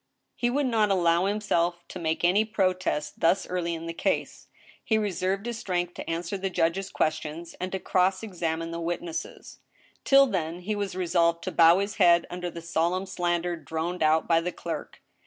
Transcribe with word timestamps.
He 0.35 0.49
would 0.49 0.65
not 0.65 0.89
allow 0.89 1.25
himself 1.25 1.83
to 1.89 1.99
make 1.99 2.23
any 2.23 2.43
protest 2.43 3.19
thus 3.19 3.45
early 3.45 3.75
in 3.75 3.85
the 3.85 3.93
case. 3.93 4.47
He 4.83 4.97
reserved 4.97 5.45
his 5.45 5.59
strength 5.59 5.93
to 5.93 6.09
answer 6.09 6.39
the 6.39 6.49
judge 6.49 6.91
& 6.93 6.93
questions, 6.93 7.53
and 7.59 7.71
to 7.71 7.77
cross 7.79 8.23
examine 8.23 8.71
the 8.71 8.81
witnesses. 8.81 9.59
Till 10.03 10.25
then 10.25 10.61
he 10.61 10.75
was 10.75 10.95
resolved 10.95 11.43
to 11.43 11.51
bow 11.51 11.77
his 11.77 11.97
head 11.97 12.25
under 12.31 12.49
the 12.49 12.63
solemn 12.63 13.05
slander 13.05 13.55
droned 13.55 14.01
out 14.01 14.27
by 14.27 14.41
the 14.41 14.51
clerk. 14.51 15.03